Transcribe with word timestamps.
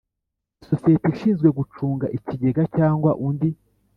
isosiyete 0.61 1.07
ishinzwe 1.13 1.47
gucunga 1.57 2.05
ikigega 2.17 2.63
cyangwa 2.77 3.11
undi 3.27 3.49